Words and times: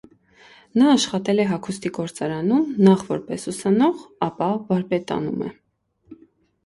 Նա 0.81 0.87
աշխատել 0.93 1.41
է 1.43 1.45
հագուստի 1.51 1.91
գործարանում, 1.99 2.65
նախ 2.89 3.05
որպես 3.11 3.47
ուսանող, 3.55 4.03
ապա 4.29 4.49
վարպետանում 4.71 5.49
է։ 5.51 5.55